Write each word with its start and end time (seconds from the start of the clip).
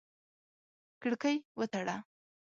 کړکۍ 1.01 1.37
وتړه! 1.59 1.95